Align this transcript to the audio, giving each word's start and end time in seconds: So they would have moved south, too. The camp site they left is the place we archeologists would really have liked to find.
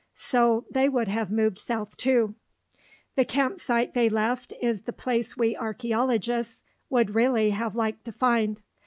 So 0.15 0.65
they 0.71 0.89
would 0.89 1.07
have 1.09 1.29
moved 1.29 1.59
south, 1.59 1.95
too. 1.95 2.33
The 3.15 3.23
camp 3.23 3.59
site 3.59 3.93
they 3.93 4.09
left 4.09 4.51
is 4.59 4.81
the 4.81 4.93
place 4.93 5.37
we 5.37 5.55
archeologists 5.55 6.63
would 6.89 7.13
really 7.13 7.51
have 7.51 7.75
liked 7.75 8.05
to 8.05 8.11
find. 8.11 8.63